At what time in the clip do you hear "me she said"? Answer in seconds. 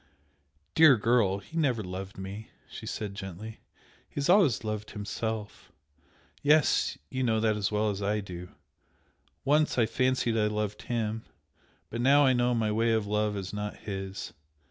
2.17-3.13